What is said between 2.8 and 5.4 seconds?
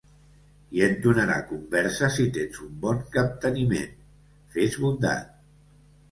bon capteniment. Fes bondat.